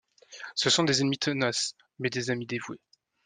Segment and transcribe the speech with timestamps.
[0.55, 2.81] Ce sont des ennemis tenaces mais des amis dévoués.